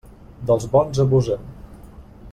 Dels 0.51 0.65
bons 0.71 1.03
abusen. 1.05 1.47